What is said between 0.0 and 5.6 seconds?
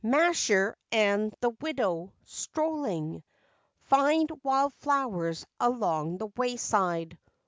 "Masher" and the widow, strolling, Find wild flowers